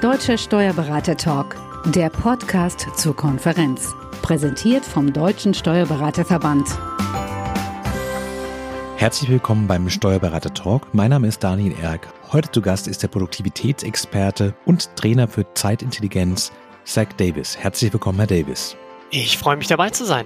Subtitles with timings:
[0.00, 3.94] Deutscher Steuerberater Talk, der Podcast zur Konferenz.
[4.22, 6.66] Präsentiert vom Deutschen Steuerberaterverband.
[8.96, 10.86] Herzlich willkommen beim Steuerberater Talk.
[10.94, 12.08] Mein Name ist Daniel Erck.
[12.32, 16.50] Heute zu Gast ist der Produktivitätsexperte und Trainer für Zeitintelligenz,
[16.84, 17.58] Zach Davis.
[17.58, 18.76] Herzlich willkommen, Herr Davis.
[19.10, 20.24] Ich freue mich dabei zu sein.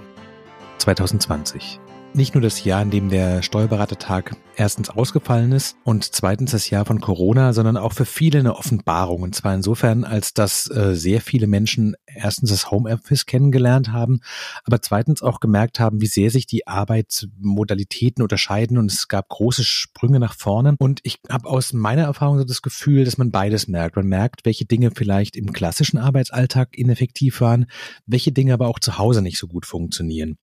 [0.77, 1.81] 2020
[2.15, 6.85] nicht nur das Jahr, in dem der Steuerberatertag erstens ausgefallen ist und zweitens das Jahr
[6.85, 9.21] von Corona, sondern auch für viele eine Offenbarung.
[9.21, 14.21] Und zwar insofern, als dass äh, sehr viele Menschen erstens das Homeoffice kennengelernt haben,
[14.63, 19.65] aber zweitens auch gemerkt haben, wie sehr sich die Arbeitsmodalitäten unterscheiden und es gab große
[19.65, 20.75] Sprünge nach vorne.
[20.79, 23.97] Und ich habe aus meiner Erfahrung so das Gefühl, dass man beides merkt.
[23.97, 27.65] Man merkt, welche Dinge vielleicht im klassischen Arbeitsalltag ineffektiv waren,
[28.05, 30.37] welche Dinge aber auch zu Hause nicht so gut funktionieren.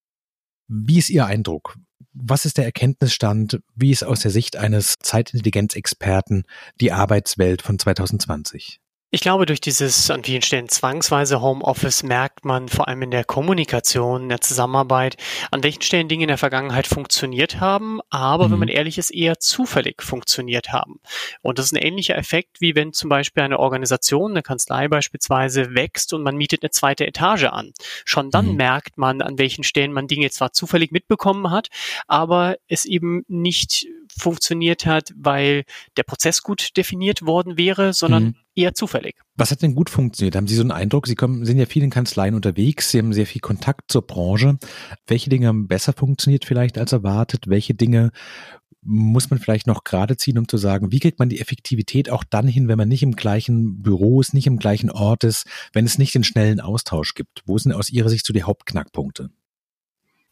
[0.75, 1.77] Wie ist Ihr Eindruck?
[2.15, 3.61] Was ist der Erkenntnisstand?
[3.75, 6.45] Wie ist aus der Sicht eines Zeitintelligenzexperten
[6.81, 8.81] die Arbeitswelt von 2020?
[9.15, 13.25] Ich glaube, durch dieses an vielen Stellen zwangsweise Homeoffice merkt man vor allem in der
[13.25, 15.19] Kommunikation, in der Zusammenarbeit,
[15.51, 18.53] an welchen Stellen Dinge in der Vergangenheit funktioniert haben, aber mhm.
[18.53, 20.99] wenn man ehrlich ist, eher zufällig funktioniert haben.
[21.43, 25.75] Und das ist ein ähnlicher Effekt, wie wenn zum Beispiel eine Organisation, eine Kanzlei beispielsweise
[25.75, 27.75] wächst und man mietet eine zweite Etage an.
[28.07, 28.57] Schon dann mhm.
[28.57, 31.69] merkt man, an welchen Stellen man Dinge zwar zufällig mitbekommen hat,
[32.07, 33.87] aber es eben nicht
[34.19, 35.65] funktioniert hat, weil
[35.97, 38.35] der Prozess gut definiert worden wäre, sondern mhm.
[38.55, 39.17] eher zufällig.
[39.37, 40.37] Was hat denn gut funktioniert?
[40.37, 41.07] Haben Sie so einen Eindruck?
[41.07, 44.59] Sie kommen, sind ja vielen Kanzleien unterwegs, Sie haben sehr viel Kontakt zur Branche.
[45.07, 47.45] Welche Dinge haben besser funktioniert vielleicht als erwartet?
[47.49, 48.11] Welche Dinge
[48.85, 52.25] muss man vielleicht noch gerade ziehen, um zu sagen, wie kriegt man die Effektivität auch
[52.25, 55.85] dann hin, wenn man nicht im gleichen Büro ist, nicht im gleichen Ort ist, wenn
[55.85, 57.43] es nicht den schnellen Austausch gibt?
[57.47, 59.31] Wo sind aus Ihrer Sicht so die Hauptknackpunkte?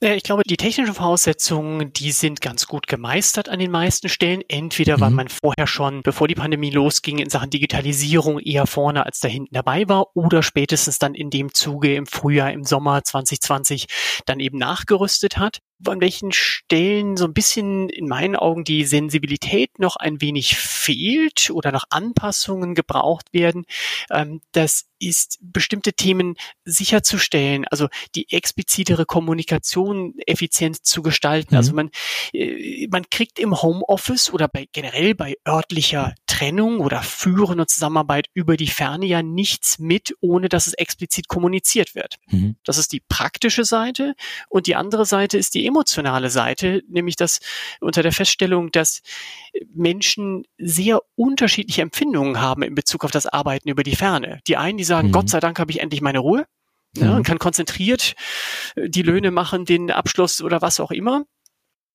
[0.03, 4.43] Ich glaube, die technischen Voraussetzungen, die sind ganz gut gemeistert an den meisten Stellen.
[4.49, 5.17] Entweder weil mhm.
[5.17, 9.55] man vorher schon, bevor die Pandemie losging, in Sachen Digitalisierung eher vorne als da hinten
[9.55, 14.57] dabei war oder spätestens dann in dem Zuge im Frühjahr, im Sommer 2020 dann eben
[14.57, 20.21] nachgerüstet hat an welchen Stellen so ein bisschen in meinen Augen die Sensibilität noch ein
[20.21, 23.65] wenig fehlt oder noch Anpassungen gebraucht werden.
[24.11, 26.37] Ähm, das ist bestimmte Themen
[26.67, 31.57] sicherzustellen, also die explizitere Kommunikation effizient zu gestalten.
[31.57, 31.71] Also mhm.
[31.71, 31.91] Also man,
[32.33, 38.27] äh, man kriegt im Homeoffice oder bei generell bei örtlicher Trennung oder Führen und Zusammenarbeit
[38.35, 42.17] über die Ferne ja nichts mit, ohne dass es explizit kommuniziert wird.
[42.29, 42.57] Mhm.
[42.65, 44.15] Das ist die praktische Seite
[44.49, 47.41] und die andere Seite ist die emotionale Seite, nämlich das
[47.81, 49.01] unter der Feststellung, dass
[49.73, 54.41] Menschen sehr unterschiedliche Empfindungen haben in Bezug auf das Arbeiten über die Ferne.
[54.47, 55.13] Die einen, die sagen, mhm.
[55.13, 56.47] Gott sei Dank habe ich endlich meine Ruhe.
[56.97, 57.23] Ja, und mhm.
[57.23, 58.15] kann konzentriert
[58.77, 61.25] die Löhne machen, den Abschluss oder was auch immer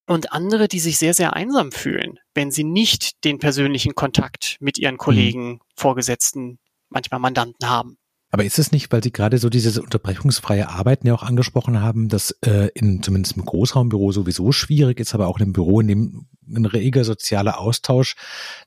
[0.07, 4.77] und andere, die sich sehr, sehr einsam fühlen, wenn sie nicht den persönlichen Kontakt mit
[4.77, 4.99] ihren mhm.
[4.99, 5.59] Kollegen.
[5.75, 6.59] Vorgesetzten,
[6.89, 7.97] manchmal Mandanten haben.
[8.35, 12.09] Aber ist es nicht, weil Sie gerade so dieses unterbrechungsfreie Arbeiten ja auch angesprochen haben,
[12.09, 15.87] dass äh, in zumindest im Großraumbüro sowieso schwierig ist, aber auch in einem Büro, in
[15.87, 18.17] dem ein reger sozialer Austausch,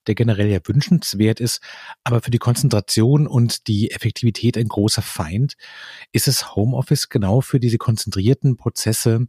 [0.06, 1.60] der generell ja wünschenswert ist,
[2.02, 5.52] aber für die Konzentration und die Effektivität ein großer Feind.
[6.12, 9.26] Ist es Homeoffice genau für diese konzentrierten Prozesse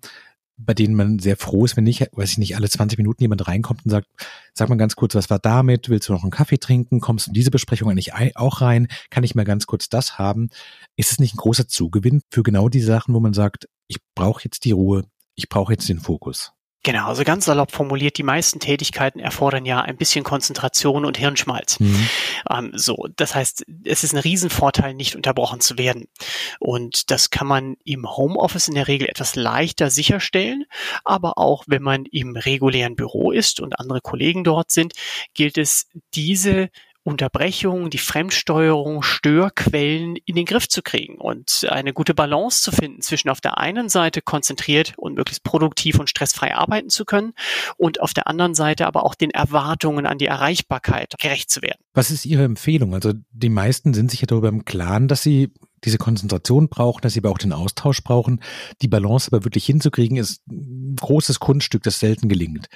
[0.60, 3.48] bei denen man sehr froh ist, wenn nicht, weiß ich nicht, alle 20 Minuten jemand
[3.48, 4.08] reinkommt und sagt,
[4.54, 5.90] sag mal ganz kurz, was war damit?
[5.90, 7.00] Willst du noch einen Kaffee trinken?
[7.00, 8.88] Kommst du in diese Besprechung eigentlich auch rein?
[9.10, 10.50] Kann ich mal ganz kurz das haben?
[10.98, 14.44] Ist es nicht ein großer Zugewinn für genau die Sachen, wo man sagt, ich brauche
[14.44, 15.06] jetzt die Ruhe,
[15.36, 16.52] ich brauche jetzt den Fokus?
[16.84, 21.78] Genau, also ganz salopp formuliert, die meisten Tätigkeiten erfordern ja ein bisschen Konzentration und Hirnschmalz.
[21.82, 22.10] Mhm.
[22.50, 26.08] Ähm, so, das heißt, es ist ein Riesenvorteil, nicht unterbrochen zu werden.
[26.60, 30.64] Und das kann man im Homeoffice in der Regel etwas leichter sicherstellen,
[31.04, 34.94] aber auch wenn man im regulären Büro ist und andere Kollegen dort sind,
[35.34, 36.70] gilt es, diese
[37.10, 43.02] Unterbrechungen, die Fremdsteuerung, Störquellen in den Griff zu kriegen und eine gute Balance zu finden
[43.02, 47.34] zwischen auf der einen Seite konzentriert und möglichst produktiv und stressfrei arbeiten zu können
[47.78, 51.80] und auf der anderen Seite aber auch den Erwartungen an die Erreichbarkeit gerecht zu werden.
[51.94, 52.94] Was ist Ihre Empfehlung?
[52.94, 55.52] Also die meisten sind sich ja darüber im Klaren, dass sie
[55.84, 58.42] diese Konzentration brauchen, dass sie aber auch den Austausch brauchen.
[58.82, 62.68] Die Balance aber wirklich hinzukriegen, ist ein großes Kunststück, das selten gelingt.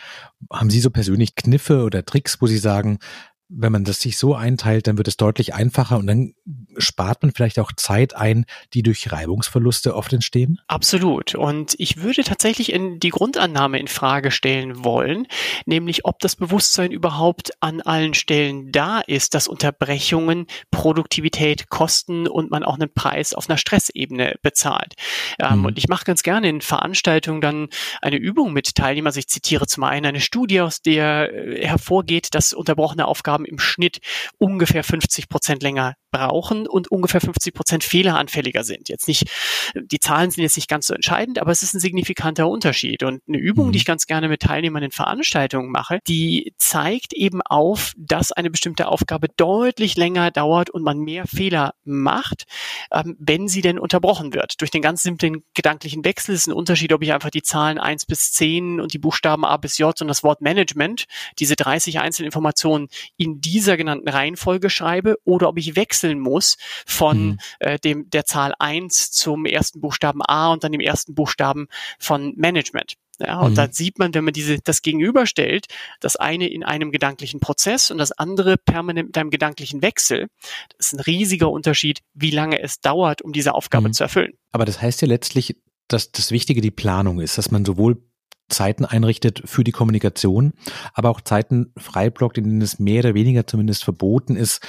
[0.52, 3.00] Haben Sie so persönlich Kniffe oder Tricks, wo Sie sagen,
[3.50, 6.34] wenn man das sich so einteilt, dann wird es deutlich einfacher und dann
[6.78, 10.60] spart man vielleicht auch Zeit ein, die durch Reibungsverluste oft entstehen?
[10.68, 11.36] Absolut.
[11.36, 15.28] Und ich würde tatsächlich in die Grundannahme in Frage stellen wollen,
[15.66, 22.50] nämlich ob das Bewusstsein überhaupt an allen Stellen da ist, dass Unterbrechungen Produktivität kosten und
[22.50, 24.94] man auch einen Preis auf einer Stressebene bezahlt.
[25.40, 25.66] Ähm, mhm.
[25.66, 27.68] Und ich mache ganz gerne in Veranstaltungen dann
[28.02, 29.10] eine Übung mit Teilnehmern.
[29.10, 33.60] Also ich zitiere zum einen eine Studie, aus der äh, hervorgeht, dass unterbrochene Aufgaben im
[33.60, 34.00] Schnitt
[34.38, 38.88] ungefähr 50 Prozent länger brauchen und ungefähr 50 Prozent fehleranfälliger sind.
[38.88, 39.30] Jetzt nicht,
[39.76, 43.04] die Zahlen sind jetzt nicht ganz so entscheidend, aber es ist ein signifikanter Unterschied.
[43.04, 43.72] Und eine Übung, mhm.
[43.74, 48.52] die ich ganz gerne mit Teilnehmern in Veranstaltungen mache, die zeigt eben auf, dass eine
[48.52, 52.44] bestimmte Aufgabe deutlich länger dauert und man mehr Fehler macht,
[52.92, 54.62] ähm, wenn sie denn unterbrochen wird.
[54.62, 58.06] Durch den ganz simplen gedanklichen Wechsel ist ein Unterschied, ob ich einfach die Zahlen eins
[58.06, 61.06] bis zehn und die Buchstaben A bis J und das Wort Management,
[61.40, 62.88] diese 30 Einzelinformationen
[63.18, 67.38] in dieser genannten Reihenfolge schreibe oder ob ich wechsle wechseln muss von mhm.
[67.60, 71.68] äh, dem der Zahl eins zum ersten Buchstaben A und dann dem ersten Buchstaben
[72.00, 72.96] von Management.
[73.20, 73.56] Ja, und mhm.
[73.56, 75.68] da sieht man, wenn man diese, das gegenüberstellt,
[76.00, 80.28] das eine in einem gedanklichen Prozess und das andere permanent mit einem gedanklichen Wechsel,
[80.78, 83.94] das ist ein riesiger Unterschied, wie lange es dauert, um diese Aufgabe mhm.
[83.94, 84.34] zu erfüllen.
[84.52, 85.56] Aber das heißt ja letztlich,
[85.88, 88.04] dass das Wichtige die Planung ist, dass man sowohl
[88.50, 90.54] Zeiten einrichtet für die Kommunikation,
[90.94, 94.62] aber auch Zeiten freiblockt, in denen es mehr oder weniger zumindest verboten ist,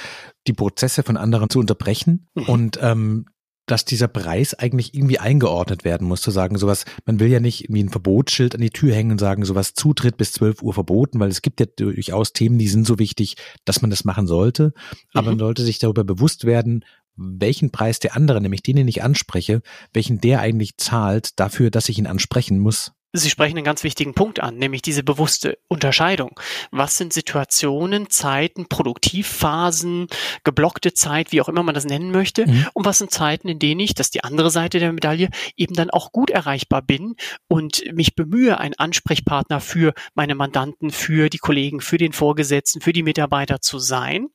[0.47, 2.43] die Prozesse von anderen zu unterbrechen mhm.
[2.43, 3.25] und ähm,
[3.65, 7.63] dass dieser Preis eigentlich irgendwie eingeordnet werden muss, zu sagen, sowas, man will ja nicht
[7.63, 11.19] irgendwie ein Verbotsschild an die Tür hängen und sagen, sowas Zutritt bis 12 Uhr verboten,
[11.19, 14.73] weil es gibt ja durchaus Themen, die sind so wichtig, dass man das machen sollte.
[15.13, 15.37] Aber mhm.
[15.37, 16.85] man sollte sich darüber bewusst werden,
[17.15, 19.61] welchen Preis der andere, nämlich den, den ich anspreche,
[19.93, 22.91] welchen der eigentlich zahlt dafür, dass ich ihn ansprechen muss.
[23.17, 26.39] Sie sprechen einen ganz wichtigen Punkt an, nämlich diese bewusste Unterscheidung.
[26.71, 30.07] Was sind Situationen, Zeiten, Produktivphasen,
[30.43, 32.67] geblockte Zeit, wie auch immer man das nennen möchte, mhm.
[32.73, 35.75] und was sind Zeiten, in denen ich, das ist die andere Seite der Medaille, eben
[35.75, 37.15] dann auch gut erreichbar bin
[37.47, 42.93] und mich bemühe, ein Ansprechpartner für meine Mandanten, für die Kollegen, für den Vorgesetzten, für
[42.93, 44.27] die Mitarbeiter zu sein.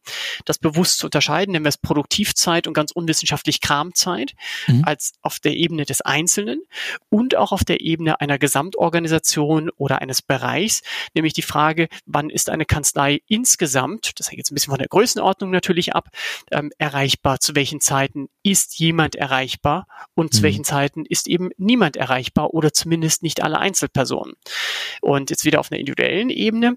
[0.46, 4.32] Das bewusst zu unterscheiden, nennen wir es Produktivzeit und ganz unwissenschaftlich Kramzeit,
[4.66, 4.84] mhm.
[4.84, 6.62] als auf der Ebene des Einzelnen
[7.10, 10.82] und auch auf der Ebene einer Gesamt Gesamtorganisation oder eines Bereichs,
[11.14, 14.88] nämlich die Frage, wann ist eine Kanzlei insgesamt, das hängt jetzt ein bisschen von der
[14.88, 16.08] Größenordnung natürlich ab,
[16.50, 20.44] ähm, erreichbar, zu welchen Zeiten ist jemand erreichbar und zu mhm.
[20.44, 24.34] welchen Zeiten ist eben niemand erreichbar oder zumindest nicht alle Einzelpersonen.
[25.00, 26.76] Und jetzt wieder auf einer individuellen Ebene,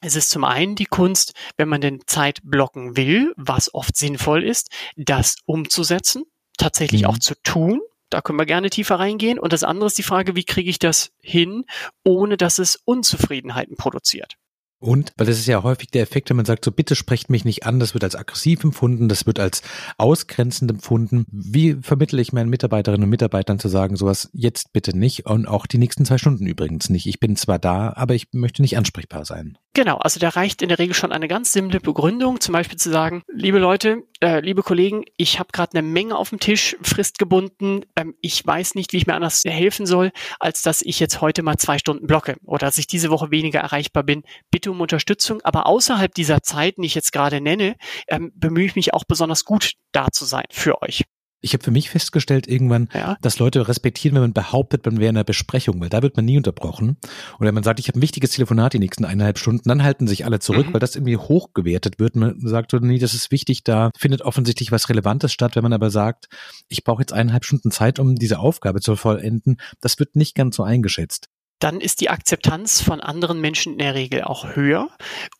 [0.00, 4.44] es ist zum einen die Kunst, wenn man denn Zeit blocken will, was oft sinnvoll
[4.44, 6.24] ist, das umzusetzen,
[6.58, 7.08] tatsächlich mhm.
[7.08, 7.80] auch zu tun.
[8.10, 9.38] Da können wir gerne tiefer reingehen.
[9.38, 11.64] Und das andere ist die Frage, wie kriege ich das hin,
[12.04, 14.36] ohne dass es Unzufriedenheiten produziert.
[14.78, 17.46] Und, weil das ist ja häufig der Effekt, wenn man sagt, so bitte sprecht mich
[17.46, 19.62] nicht an, das wird als aggressiv empfunden, das wird als
[19.96, 21.24] ausgrenzend empfunden.
[21.30, 25.66] Wie vermittle ich meinen Mitarbeiterinnen und Mitarbeitern zu sagen, sowas jetzt bitte nicht und auch
[25.66, 27.06] die nächsten zwei Stunden übrigens nicht.
[27.06, 29.56] Ich bin zwar da, aber ich möchte nicht ansprechbar sein.
[29.76, 32.90] Genau, also da reicht in der Regel schon eine ganz simple Begründung, zum Beispiel zu
[32.90, 37.84] sagen, liebe Leute, äh, liebe Kollegen, ich habe gerade eine Menge auf dem Tisch, fristgebunden.
[37.94, 41.42] Ähm, ich weiß nicht, wie ich mir anders helfen soll, als dass ich jetzt heute
[41.42, 44.22] mal zwei Stunden blocke oder dass ich diese Woche weniger erreichbar bin.
[44.50, 45.42] Bitte um Unterstützung.
[45.42, 47.76] Aber außerhalb dieser Zeiten, die ich jetzt gerade nenne,
[48.08, 51.04] ähm, bemühe ich mich auch besonders gut da zu sein für euch.
[51.40, 53.16] Ich habe für mich festgestellt irgendwann, ja.
[53.20, 56.24] dass Leute respektieren, wenn man behauptet, man wäre in einer Besprechung, weil da wird man
[56.24, 56.96] nie unterbrochen.
[57.38, 60.08] Oder wenn man sagt, ich habe ein wichtiges Telefonat die nächsten eineinhalb Stunden, dann halten
[60.08, 60.72] sich alle zurück, mhm.
[60.72, 62.16] weil das irgendwie hochgewertet wird.
[62.16, 65.56] Man sagt so, nee, das ist wichtig, da findet offensichtlich was Relevantes statt.
[65.56, 66.26] Wenn man aber sagt,
[66.68, 70.56] ich brauche jetzt eineinhalb Stunden Zeit, um diese Aufgabe zu vollenden, das wird nicht ganz
[70.56, 74.88] so eingeschätzt dann ist die Akzeptanz von anderen Menschen in der Regel auch höher.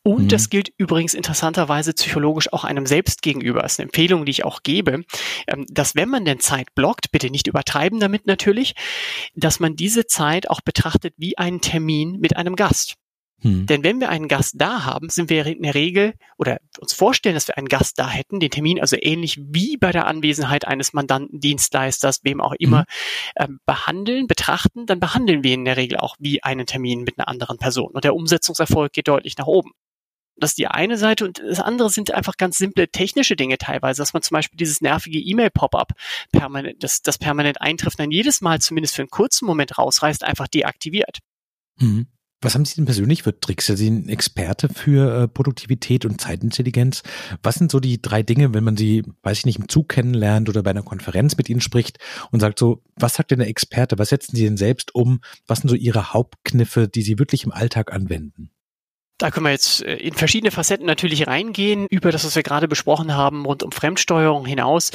[0.03, 0.27] Und mhm.
[0.29, 3.61] das gilt übrigens interessanterweise psychologisch auch einem selbst gegenüber.
[3.61, 5.03] Das ist eine Empfehlung, die ich auch gebe,
[5.47, 8.73] ähm, dass wenn man denn Zeit blockt, bitte nicht übertreiben damit natürlich,
[9.35, 12.95] dass man diese Zeit auch betrachtet wie einen Termin mit einem Gast.
[13.41, 13.67] Hm.
[13.67, 17.35] Denn wenn wir einen Gast da haben, sind wir in der Regel oder uns vorstellen,
[17.35, 20.93] dass wir einen Gast da hätten, den Termin also ähnlich wie bei der Anwesenheit eines
[20.93, 22.85] Mandanten, Dienstleisters, wem auch immer,
[23.37, 23.45] hm.
[23.45, 27.27] äh, behandeln, betrachten, dann behandeln wir in der Regel auch wie einen Termin mit einer
[27.27, 27.91] anderen Person.
[27.91, 29.71] Und der Umsetzungserfolg geht deutlich nach oben.
[30.39, 34.01] Das ist die eine Seite und das andere sind einfach ganz simple technische Dinge teilweise,
[34.01, 35.93] dass man zum Beispiel dieses nervige E-Mail-Pop-up
[36.31, 40.47] permanent, das, das permanent eintrifft, dann jedes Mal zumindest für einen kurzen Moment rausreißt, einfach
[40.47, 41.19] deaktiviert.
[41.79, 42.07] Mhm.
[42.41, 43.65] Was haben Sie denn persönlich für Tricks?
[43.65, 47.01] Sie sind Experte für äh, Produktivität und Zeitintelligenz.
[47.41, 50.47] Was sind so die drei Dinge, wenn man sie, weiß ich nicht, im Zug kennenlernt
[50.47, 51.97] oder bei einer Konferenz mit Ihnen spricht
[52.31, 53.97] und sagt so, was sagt denn der Experte?
[53.97, 55.21] Was setzen Sie denn selbst um?
[55.47, 58.51] Was sind so Ihre Hauptkniffe, die Sie wirklich im Alltag anwenden?
[59.17, 61.87] Da können wir jetzt äh, in verschiedene Facetten natürlich reingehen.
[61.89, 64.91] Über das, was wir gerade besprochen haben, rund um Fremdsteuerung hinaus,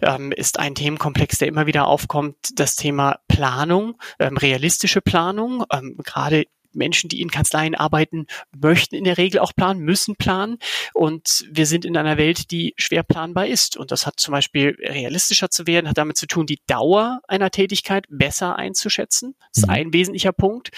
[0.00, 5.64] ähm, ist ein Themenkomplex, der immer wieder aufkommt, das Thema Planung, ähm, realistische Planung.
[5.70, 6.46] Ähm, gerade
[6.76, 10.58] Menschen, die in Kanzleien arbeiten, möchten in der Regel auch planen, müssen planen.
[10.94, 13.76] Und wir sind in einer Welt, die schwer planbar ist.
[13.76, 17.50] Und das hat zum Beispiel realistischer zu werden, hat damit zu tun, die Dauer einer
[17.50, 19.34] Tätigkeit besser einzuschätzen.
[19.52, 19.72] Das ist mhm.
[19.72, 20.70] ein wesentlicher Punkt.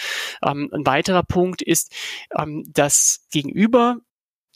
[0.44, 1.94] Ähm, ein weiterer Punkt ist,
[2.38, 3.98] ähm, dass gegenüber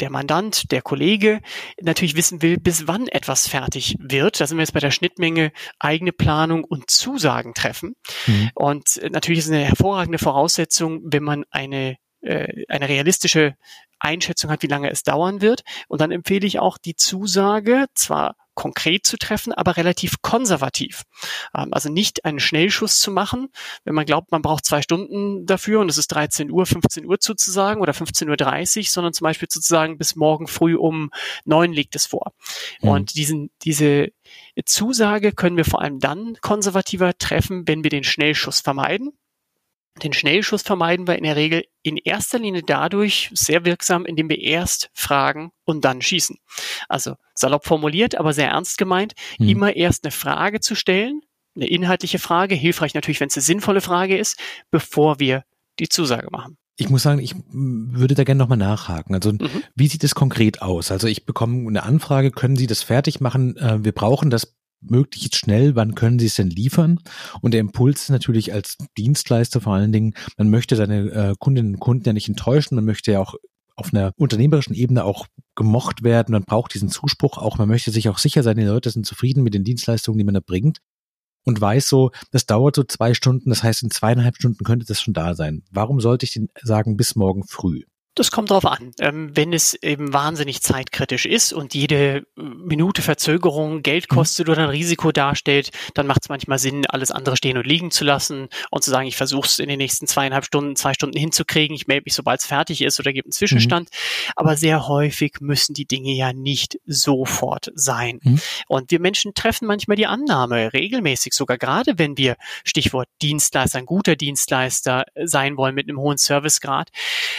[0.02, 1.40] der Mandant, der Kollege
[1.80, 4.40] natürlich wissen will, bis wann etwas fertig wird.
[4.40, 7.94] Da sind wir jetzt bei der Schnittmenge eigene Planung und Zusagen treffen.
[8.26, 8.50] Mhm.
[8.54, 13.54] Und natürlich ist eine hervorragende Voraussetzung, wenn man eine äh, eine realistische
[14.02, 15.62] Einschätzung hat, wie lange es dauern wird.
[15.88, 21.02] Und dann empfehle ich auch die Zusage, zwar konkret zu treffen, aber relativ konservativ.
[21.54, 23.48] Ähm, also nicht einen Schnellschuss zu machen,
[23.84, 27.18] wenn man glaubt, man braucht zwei Stunden dafür und es ist 13 Uhr, 15 Uhr
[27.18, 31.10] zuzusagen oder 15.30 Uhr, sondern zum Beispiel sozusagen bis morgen früh um
[31.44, 32.32] neun liegt es vor.
[32.80, 32.88] Mhm.
[32.88, 34.08] Und diesen, diese
[34.64, 39.12] Zusage können wir vor allem dann konservativer treffen, wenn wir den Schnellschuss vermeiden.
[40.02, 44.38] Den Schnellschuss vermeiden wir in der Regel in erster Linie dadurch sehr wirksam, indem wir
[44.38, 46.38] erst fragen und dann schießen.
[46.88, 49.48] Also salopp formuliert, aber sehr ernst gemeint, hm.
[49.48, 51.20] immer erst eine Frage zu stellen,
[51.54, 54.38] eine inhaltliche Frage, hilfreich natürlich, wenn es eine sinnvolle Frage ist,
[54.70, 55.44] bevor wir
[55.78, 56.56] die Zusage machen.
[56.76, 59.14] Ich muss sagen, ich würde da gerne nochmal nachhaken.
[59.14, 59.62] Also, mhm.
[59.74, 60.90] wie sieht es konkret aus?
[60.90, 63.56] Also, ich bekomme eine Anfrage, können Sie das fertig machen?
[63.58, 66.98] Äh, wir brauchen das möglichst schnell, wann können Sie es denn liefern?
[67.40, 71.80] Und der Impuls natürlich als Dienstleister vor allen Dingen, man möchte seine äh, Kundinnen und
[71.80, 73.34] Kunden ja nicht enttäuschen, man möchte ja auch
[73.76, 78.08] auf einer unternehmerischen Ebene auch gemocht werden, man braucht diesen Zuspruch auch, man möchte sich
[78.08, 80.78] auch sicher sein, die Leute sind zufrieden mit den Dienstleistungen, die man erbringt
[81.44, 85.00] und weiß so, das dauert so zwei Stunden, das heißt in zweieinhalb Stunden könnte das
[85.00, 85.62] schon da sein.
[85.70, 87.82] Warum sollte ich denn sagen, bis morgen früh?
[88.14, 88.92] Das kommt drauf an.
[89.00, 94.16] Ähm, wenn es eben wahnsinnig zeitkritisch ist und jede äh, Minute Verzögerung Geld mhm.
[94.16, 97.90] kostet oder ein Risiko darstellt, dann macht es manchmal Sinn, alles andere stehen und liegen
[97.90, 101.18] zu lassen und zu sagen, ich versuche es in den nächsten zweieinhalb Stunden, zwei Stunden
[101.18, 103.88] hinzukriegen, ich melde mich, sobald es fertig ist oder gebe einen Zwischenstand.
[103.90, 104.32] Mhm.
[104.36, 108.20] Aber sehr häufig müssen die Dinge ja nicht sofort sein.
[108.22, 108.40] Mhm.
[108.68, 113.86] Und wir Menschen treffen manchmal die Annahme, regelmäßig sogar, gerade wenn wir, Stichwort Dienstleister, ein
[113.86, 116.90] guter Dienstleister sein wollen mit einem hohen Servicegrad,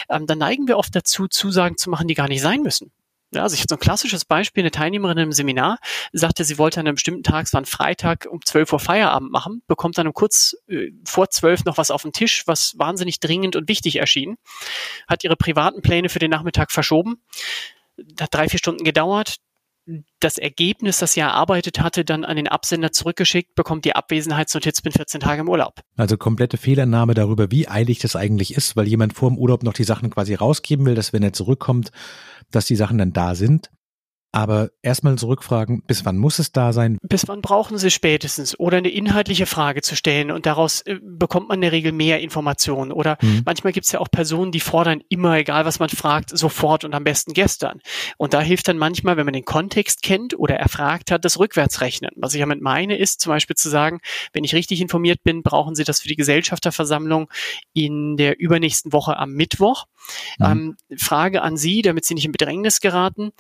[0.10, 2.91] ähm, dann neigen neigen wir oft dazu, Zusagen zu machen, die gar nicht sein müssen.
[3.32, 5.79] Ja, also ich habe so ein klassisches Beispiel, eine Teilnehmerin im Seminar
[6.12, 9.32] sagte, sie wollte an einem bestimmten Tag, es war ein Freitag, um 12 Uhr Feierabend
[9.32, 13.55] machen, bekommt dann kurz äh, vor 12 noch was auf den Tisch, was wahnsinnig dringend
[13.55, 14.38] und wichtig erschien,
[15.08, 17.24] hat ihre privaten Pläne für den Nachmittag verschoben,
[18.20, 19.38] hat drei, vier Stunden gedauert,
[20.20, 24.94] das Ergebnis, das sie erarbeitet hatte, dann an den Absender zurückgeschickt, bekommt die Abwesenheitsnotiz, bin
[24.94, 25.82] 14 Tage im Urlaub.
[25.98, 29.74] Also komplette Fehlannahme darüber, wie eilig das eigentlich ist, weil jemand vor dem Urlaub noch
[29.74, 31.92] die Sachen quasi rausgeben will, dass wenn er zurückkommt,
[32.52, 33.70] dass die Sachen dann da sind.
[34.36, 36.98] Aber erstmal zurückfragen, bis wann muss es da sein?
[37.04, 38.60] Bis wann brauchen Sie spätestens?
[38.60, 42.20] Oder eine inhaltliche Frage zu stellen und daraus äh, bekommt man in der Regel mehr
[42.20, 42.92] Informationen.
[42.92, 43.44] Oder mhm.
[43.46, 46.96] manchmal gibt es ja auch Personen, die fordern immer, egal was man fragt, sofort und
[46.96, 47.80] am besten gestern.
[48.18, 52.10] Und da hilft dann manchmal, wenn man den Kontext kennt oder erfragt hat, das Rückwärtsrechnen.
[52.16, 54.00] Was ich damit meine, ist zum Beispiel zu sagen,
[54.34, 57.30] wenn ich richtig informiert bin, brauchen Sie das für die Gesellschafterversammlung
[57.74, 59.86] in der übernächsten Woche am Mittwoch.
[60.40, 60.46] Mhm.
[60.46, 63.32] Ähm, Frage an Sie, damit Sie nicht in Bedrängnis geraten.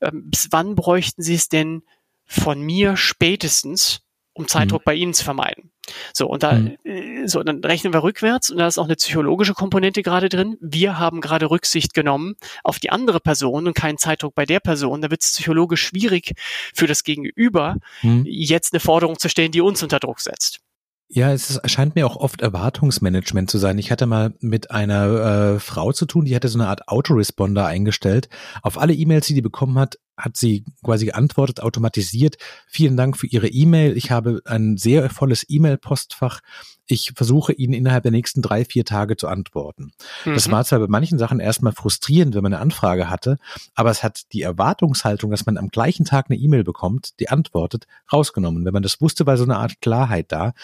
[0.00, 1.82] Ähm, bis wann bräuchten Sie es denn
[2.26, 4.00] von mir spätestens,
[4.34, 4.84] um Zeitdruck mhm.
[4.84, 5.70] bei Ihnen zu vermeiden?
[6.12, 6.76] So, und da, mhm.
[6.84, 10.58] Äh, so, dann rechnen wir rückwärts und da ist auch eine psychologische Komponente gerade drin.
[10.60, 15.00] Wir haben gerade Rücksicht genommen auf die andere Person und keinen Zeitdruck bei der Person.
[15.00, 16.32] Da wird es psychologisch schwierig
[16.74, 18.24] für das Gegenüber, mhm.
[18.26, 20.60] jetzt eine Forderung zu stellen, die uns unter Druck setzt.
[21.08, 23.78] Ja, es ist, scheint mir auch oft Erwartungsmanagement zu sein.
[23.78, 27.64] Ich hatte mal mit einer äh, Frau zu tun, die hatte so eine Art Autoresponder
[27.64, 28.28] eingestellt.
[28.62, 32.36] Auf alle E-Mails, die die bekommen hat, hat sie quasi geantwortet, automatisiert.
[32.66, 33.96] Vielen Dank für Ihre E-Mail.
[33.96, 36.40] Ich habe ein sehr volles E-Mail-Postfach.
[36.86, 39.92] Ich versuche Ihnen innerhalb der nächsten drei, vier Tage zu antworten.
[40.24, 40.34] Mhm.
[40.34, 43.38] Das war zwar bei manchen Sachen erstmal frustrierend, wenn man eine Anfrage hatte,
[43.74, 47.86] aber es hat die Erwartungshaltung, dass man am gleichen Tag eine E-Mail bekommt, die antwortet,
[48.12, 48.64] rausgenommen.
[48.64, 50.54] Wenn man das wusste, war so eine Art Klarheit da.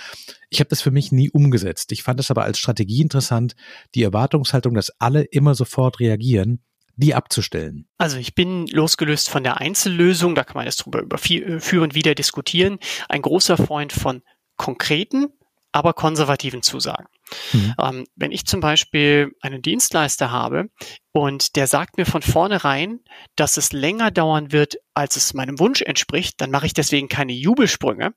[0.49, 1.93] Ich habe das für mich nie umgesetzt.
[1.93, 3.55] Ich fand es aber als Strategie interessant,
[3.95, 6.61] die Erwartungshaltung, dass alle immer sofort reagieren,
[6.97, 7.89] die abzustellen?
[7.99, 12.15] Also ich bin losgelöst von der Einzellösung, da kann man jetzt drüber überführen äh, wieder
[12.15, 14.23] diskutieren, ein großer Freund von
[14.57, 15.29] konkreten,
[15.73, 17.07] aber konservativen Zusagen.
[17.53, 17.75] Mhm.
[17.81, 20.69] Ähm, wenn ich zum Beispiel einen Dienstleister habe
[21.13, 23.01] und der sagt mir von vornherein,
[23.37, 27.33] dass es länger dauern wird, als es meinem Wunsch entspricht, dann mache ich deswegen keine
[27.33, 28.13] Jubelsprünge.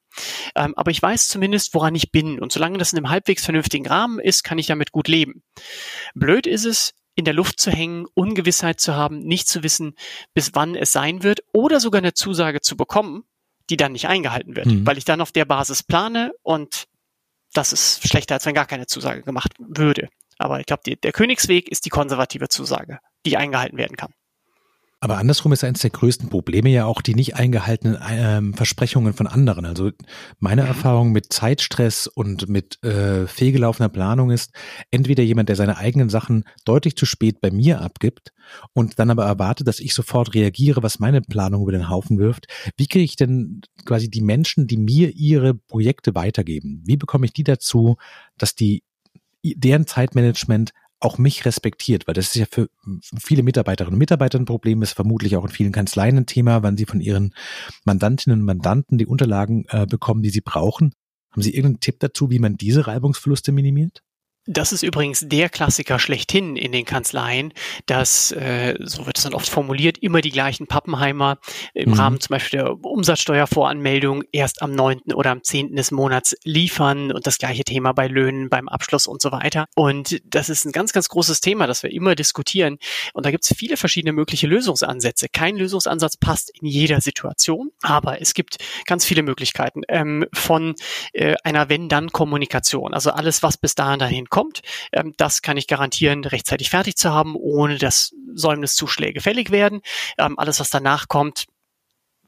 [0.56, 2.40] Ähm, aber ich weiß zumindest, woran ich bin.
[2.40, 5.44] Und solange das in einem halbwegs vernünftigen Rahmen ist, kann ich damit gut leben.
[6.14, 9.96] Blöd ist es, in der Luft zu hängen, Ungewissheit zu haben, nicht zu wissen,
[10.34, 13.24] bis wann es sein wird oder sogar eine Zusage zu bekommen,
[13.70, 14.86] die dann nicht eingehalten wird, mhm.
[14.86, 16.86] weil ich dann auf der Basis plane und
[17.54, 20.10] das ist schlechter, als wenn gar keine Zusage gemacht würde.
[20.38, 24.14] Aber ich glaube, der Königsweg ist die konservative Zusage, die eingehalten werden kann.
[25.06, 29.28] Aber andersrum ist eines der größten Probleme ja auch die nicht eingehaltenen ähm, Versprechungen von
[29.28, 29.64] anderen.
[29.68, 29.92] Also
[30.40, 30.68] meine mhm.
[30.68, 34.50] Erfahrung mit Zeitstress und mit äh, fehlgelaufener Planung ist,
[34.90, 38.34] entweder jemand, der seine eigenen Sachen deutlich zu spät bei mir abgibt
[38.74, 42.48] und dann aber erwartet, dass ich sofort reagiere, was meine Planung über den Haufen wirft.
[42.76, 46.82] Wie kriege ich denn quasi die Menschen, die mir ihre Projekte weitergeben?
[46.84, 47.98] Wie bekomme ich die dazu,
[48.40, 48.82] dass die
[49.44, 50.72] deren Zeitmanagement
[51.06, 52.70] auch mich respektiert, weil das ist ja für
[53.18, 56.78] viele Mitarbeiterinnen und Mitarbeiter ein Problem, ist vermutlich auch in vielen Kanzleien ein Thema, wann
[56.78, 57.34] sie von ihren
[57.86, 60.94] Mandantinnen und Mandanten die Unterlagen äh, bekommen, die sie brauchen.
[61.32, 64.02] Haben Sie irgendeinen Tipp dazu, wie man diese Reibungsverluste minimiert?
[64.48, 67.54] Das ist übrigens der Klassiker schlechthin in den Kanzleien,
[67.88, 71.40] dass, äh, so wird es dann oft formuliert, immer die gleichen Pappenheimer
[71.74, 71.96] im mhm.
[71.96, 75.14] Rahmen zum Beispiel der Umsatzsteuervoranmeldung erst am 9.
[75.14, 75.76] oder am 10.
[75.76, 79.66] des Monats liefern und das gleiche Thema bei Löhnen, beim Abschluss und so weiter.
[79.76, 82.78] Und das ist ein ganz, ganz großes Thema, das wir immer diskutieren.
[83.14, 85.28] Und da gibt es viele verschiedene mögliche Lösungsansätze.
[85.32, 90.76] Kein Lösungsansatz passt in jeder Situation, aber es gibt ganz viele Möglichkeiten ähm, von
[91.14, 92.94] äh, einer Wenn-Dann-Kommunikation.
[92.94, 94.60] Also alles, was bis dahin dahin kommt.
[94.92, 99.80] Ähm, das kann ich garantieren, rechtzeitig fertig zu haben, ohne dass Säumniszuschläge fällig werden.
[100.18, 101.46] Ähm, alles, was danach kommt,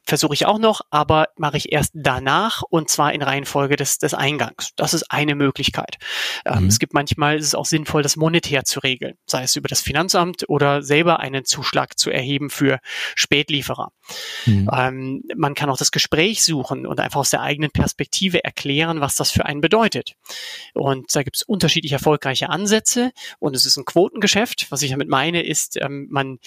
[0.08, 4.14] versuche ich auch noch, aber mache ich erst danach und zwar in Reihenfolge des, des
[4.14, 4.70] Eingangs.
[4.76, 5.98] Das ist eine Möglichkeit.
[6.46, 6.68] Ähm, mhm.
[6.68, 9.82] Es gibt manchmal, ist es auch sinnvoll, das monetär zu regeln, sei es über das
[9.82, 12.78] Finanzamt oder selber einen Zuschlag zu erheben für
[13.16, 13.92] Spätlieferer.
[14.46, 14.70] Mhm.
[14.72, 19.14] Ähm, man kann auch das Gespräch suchen und einfach aus der eigenen Perspektive erklären, was
[19.14, 20.14] das für einen bedeutet.
[20.72, 24.70] Und da gibt es unterschiedlich erfolgreiche Ansätze und es ist ein Quotengeschäft.
[24.70, 26.38] Was ich damit meine, ist, ähm, man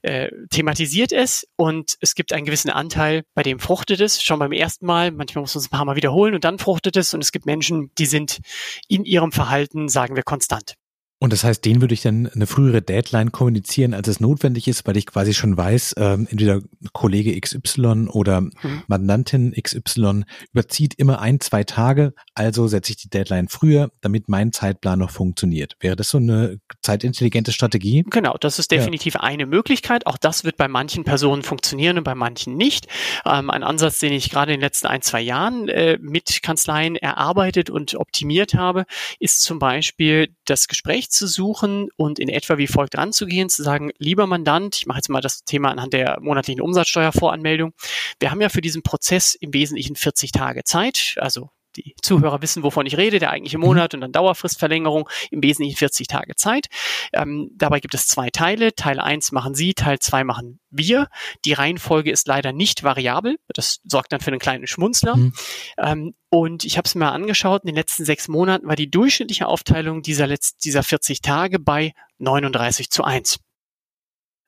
[0.00, 4.38] äh, thematisiert es und es gibt einen gewissen Anteil Teil, bei dem fruchtet es schon
[4.38, 5.10] beim ersten Mal.
[5.10, 7.12] Manchmal muss man es ein paar Mal wiederholen und dann fruchtet es.
[7.14, 8.38] Und es gibt Menschen, die sind
[8.86, 10.76] in ihrem Verhalten, sagen wir, konstant.
[11.22, 14.88] Und das heißt, denen würde ich dann eine frühere Deadline kommunizieren, als es notwendig ist,
[14.88, 16.58] weil ich quasi schon weiß, ähm, entweder
[16.92, 18.82] Kollege XY oder mhm.
[18.88, 24.50] Mandantin XY überzieht immer ein, zwei Tage, also setze ich die Deadline früher, damit mein
[24.50, 25.76] Zeitplan noch funktioniert.
[25.78, 28.04] Wäre das so eine zeitintelligente Strategie?
[28.10, 29.20] Genau, das ist definitiv ja.
[29.20, 30.08] eine Möglichkeit.
[30.08, 32.88] Auch das wird bei manchen Personen funktionieren und bei manchen nicht.
[33.24, 36.96] Ähm, ein Ansatz, den ich gerade in den letzten ein, zwei Jahren äh, mit Kanzleien
[36.96, 38.86] erarbeitet und optimiert habe,
[39.20, 43.90] ist zum Beispiel das Gespräch zu suchen und in etwa wie folgt ranzugehen, zu sagen,
[43.98, 47.72] lieber Mandant, ich mache jetzt mal das Thema anhand der monatlichen Umsatzsteuervoranmeldung.
[48.20, 52.62] Wir haben ja für diesen Prozess im Wesentlichen 40 Tage Zeit, also die Zuhörer wissen,
[52.62, 53.64] wovon ich rede, der eigentliche mhm.
[53.64, 56.66] Monat und dann Dauerfristverlängerung, im Wesentlichen 40 Tage Zeit.
[57.12, 58.74] Ähm, dabei gibt es zwei Teile.
[58.74, 61.08] Teil 1 machen Sie, Teil 2 machen wir.
[61.44, 63.36] Die Reihenfolge ist leider nicht variabel.
[63.48, 65.16] Das sorgt dann für einen kleinen Schmunzler.
[65.16, 65.32] Mhm.
[65.78, 69.46] Ähm, und ich habe es mir angeschaut, in den letzten sechs Monaten war die durchschnittliche
[69.46, 73.38] Aufteilung dieser, Letz dieser 40 Tage bei 39 zu 1.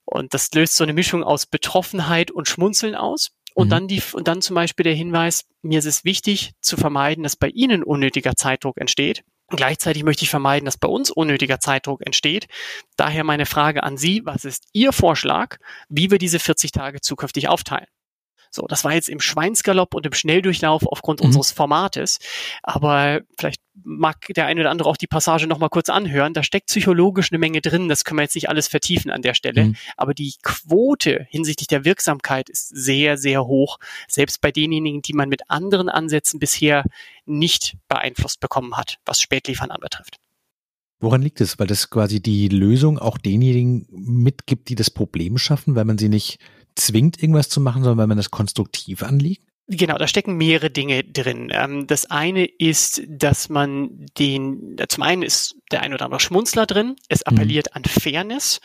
[0.06, 3.32] Und das löst so eine Mischung aus Betroffenheit und Schmunzeln aus.
[3.54, 3.70] Und mhm.
[3.70, 7.36] dann die, und dann zum Beispiel der Hinweis, mir ist es wichtig zu vermeiden, dass
[7.36, 9.24] bei Ihnen unnötiger Zeitdruck entsteht.
[9.48, 12.46] Gleichzeitig möchte ich vermeiden, dass bei uns unnötiger Zeitdruck entsteht.
[12.96, 17.48] Daher meine Frage an Sie, was ist Ihr Vorschlag, wie wir diese 40 Tage zukünftig
[17.48, 17.86] aufteilen?
[18.54, 21.26] So, das war jetzt im Schweinsgalopp und im Schnelldurchlauf aufgrund mhm.
[21.26, 22.20] unseres Formates.
[22.62, 26.34] Aber vielleicht mag der eine oder andere auch die Passage nochmal kurz anhören.
[26.34, 27.88] Da steckt psychologisch eine Menge drin.
[27.88, 29.64] Das können wir jetzt nicht alles vertiefen an der Stelle.
[29.64, 29.76] Mhm.
[29.96, 33.78] Aber die Quote hinsichtlich der Wirksamkeit ist sehr, sehr hoch.
[34.06, 36.84] Selbst bei denjenigen, die man mit anderen Ansätzen bisher
[37.26, 40.18] nicht beeinflusst bekommen hat, was Spätliefern anbetrifft.
[41.00, 41.58] Woran liegt es?
[41.58, 46.08] Weil das quasi die Lösung auch denjenigen mitgibt, die das Problem schaffen, weil man sie
[46.08, 46.38] nicht
[46.76, 49.46] zwingt, irgendwas zu machen, sondern weil man das konstruktiv anliegt?
[49.66, 51.50] Genau, da stecken mehrere Dinge drin.
[51.50, 56.66] Ähm, das eine ist, dass man den, zum einen ist der ein oder andere Schmunzler
[56.66, 57.32] drin, es mhm.
[57.32, 57.76] appelliert mhm.
[57.76, 58.60] an Fairness,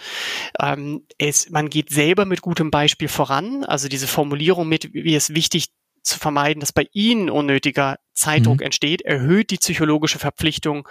[0.62, 5.34] ähm, es, man geht selber mit gutem Beispiel voran, also diese Formulierung mit, wie es
[5.34, 5.70] wichtig
[6.04, 8.66] zu vermeiden, dass bei Ihnen unnötiger Zeitdruck mhm.
[8.66, 10.88] entsteht, erhöht die psychologische Verpflichtung,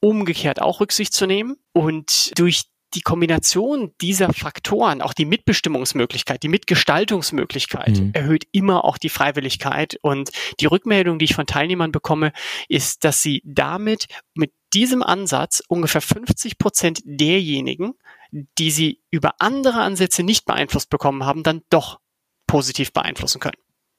[0.00, 1.56] umgekehrt auch Rücksicht zu nehmen.
[1.72, 2.64] Und durch
[2.96, 8.10] die Kombination dieser Faktoren, auch die Mitbestimmungsmöglichkeit, die Mitgestaltungsmöglichkeit, mhm.
[8.14, 9.98] erhöht immer auch die Freiwilligkeit.
[10.00, 10.30] Und
[10.60, 12.32] die Rückmeldung, die ich von Teilnehmern bekomme,
[12.68, 17.94] ist, dass sie damit mit diesem Ansatz ungefähr 50 Prozent derjenigen,
[18.30, 22.00] die sie über andere Ansätze nicht beeinflusst bekommen haben, dann doch
[22.46, 23.56] positiv beeinflussen können.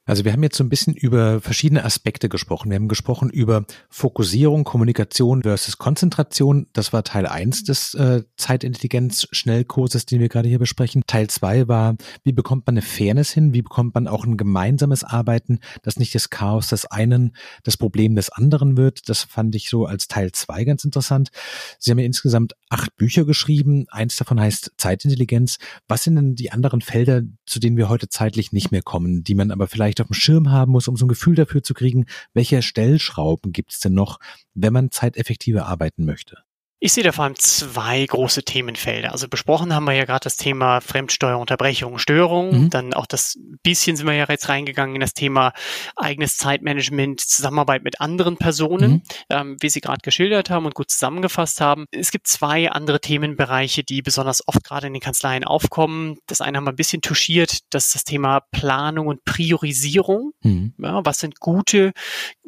[0.07, 2.69] Also wir haben jetzt so ein bisschen über verschiedene Aspekte gesprochen.
[2.69, 6.67] Wir haben gesprochen über Fokussierung, Kommunikation versus Konzentration.
[6.71, 11.03] Das war Teil eins des äh, Zeitintelligenz-Schnellkurses, den wir gerade hier besprechen.
[11.07, 13.53] Teil zwei war, wie bekommt man eine Fairness hin?
[13.53, 18.15] Wie bekommt man auch ein gemeinsames Arbeiten, dass nicht das Chaos des einen das Problem
[18.15, 19.09] des anderen wird?
[19.09, 21.31] Das fand ich so als Teil zwei ganz interessant.
[21.79, 23.87] Sie haben ja insgesamt acht Bücher geschrieben.
[23.89, 25.57] Eins davon heißt Zeitintelligenz.
[25.89, 29.35] Was sind denn die anderen Felder, zu denen wir heute zeitlich nicht mehr kommen, die
[29.35, 32.05] man aber vielleicht auf dem Schirm haben muss, um so ein Gefühl dafür zu kriegen,
[32.33, 34.19] welche Stellschrauben gibt es denn noch,
[34.53, 36.46] wenn man zeiteffektiver arbeiten möchte?
[36.79, 39.11] Ich sehe da vor allem zwei große Themenfelder.
[39.11, 42.65] Also besprochen haben wir ja gerade das Thema Fremdsteuerunterbrechung, Störung.
[42.65, 42.69] Mhm.
[42.69, 45.53] Dann auch das bisschen sind wir ja jetzt reingegangen in das Thema
[45.95, 49.01] eigenes Zeitmanagement, Zusammenarbeit mit anderen Personen, mhm.
[49.31, 51.85] ähm, wie Sie gerade geschildert haben und gut zusammengefasst haben.
[51.89, 56.19] Es gibt zwei andere Themenbereiche, die besonders oft gerade in den Kanzleien aufkommen.
[56.27, 60.33] Das eine haben wir ein bisschen touchiert, das ist das Thema Planung und Priorisierung.
[60.43, 60.75] Mhm.
[60.77, 61.93] Ja, was sind gute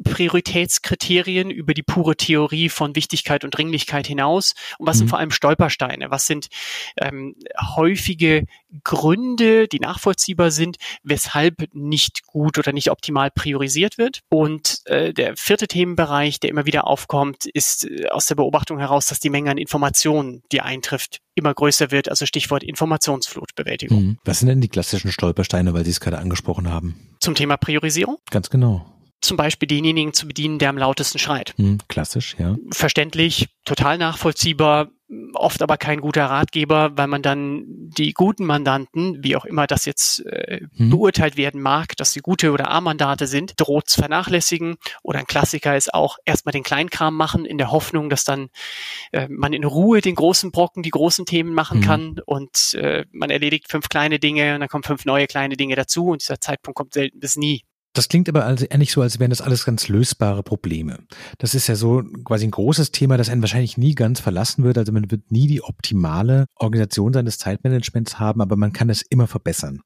[0.04, 4.19] Prioritätskriterien über die pure Theorie von Wichtigkeit und Dringlichkeit hinaus?
[4.20, 4.54] Hinaus?
[4.78, 4.98] Und was mhm.
[4.98, 6.10] sind vor allem Stolpersteine?
[6.10, 6.48] Was sind
[7.00, 7.34] ähm,
[7.76, 8.44] häufige
[8.84, 14.20] Gründe, die nachvollziehbar sind, weshalb nicht gut oder nicht optimal priorisiert wird?
[14.28, 19.06] Und äh, der vierte Themenbereich, der immer wieder aufkommt, ist äh, aus der Beobachtung heraus,
[19.06, 22.08] dass die Menge an Informationen, die eintrifft, immer größer wird.
[22.08, 24.02] Also Stichwort Informationsflutbewältigung.
[24.02, 24.18] Mhm.
[24.24, 27.16] Was sind denn die klassischen Stolpersteine, weil Sie es gerade angesprochen haben?
[27.20, 28.18] Zum Thema Priorisierung?
[28.30, 28.86] Ganz genau
[29.20, 31.54] zum Beispiel denjenigen zu bedienen, der am lautesten schreit.
[31.56, 32.56] Hm, klassisch, ja.
[32.70, 34.88] Verständlich, total nachvollziehbar,
[35.34, 39.84] oft aber kein guter Ratgeber, weil man dann die guten Mandanten, wie auch immer das
[39.84, 40.90] jetzt äh, hm.
[40.90, 44.76] beurteilt werden mag, dass sie gute oder A-Mandate sind, droht zu vernachlässigen.
[45.02, 48.50] Oder ein Klassiker ist auch erstmal den Kleinkram machen, in der Hoffnung, dass dann
[49.12, 51.86] äh, man in Ruhe den großen Brocken, die großen Themen machen hm.
[51.86, 55.74] kann und äh, man erledigt fünf kleine Dinge und dann kommen fünf neue kleine Dinge
[55.74, 57.64] dazu und dieser Zeitpunkt kommt selten bis nie.
[57.92, 61.00] Das klingt aber also eher so, als wären das alles ganz lösbare Probleme.
[61.38, 64.78] Das ist ja so quasi ein großes Thema, das einen wahrscheinlich nie ganz verlassen wird.
[64.78, 69.26] Also man wird nie die optimale Organisation seines Zeitmanagements haben, aber man kann es immer
[69.26, 69.80] verbessern.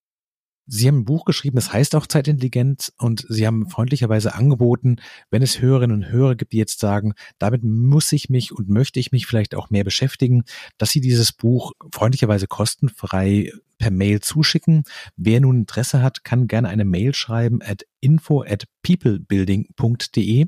[0.67, 4.97] Sie haben ein Buch geschrieben, das heißt auch Zeitintelligenz und Sie haben freundlicherweise angeboten,
[5.31, 8.99] wenn es Hörerinnen und Hörer gibt, die jetzt sagen, damit muss ich mich und möchte
[8.99, 10.45] ich mich vielleicht auch mehr beschäftigen,
[10.79, 14.85] dass Sie dieses Buch freundlicherweise kostenfrei per Mail zuschicken.
[15.17, 20.47] Wer nun Interesse hat, kann gerne eine Mail schreiben at info at peoplebuilding.de.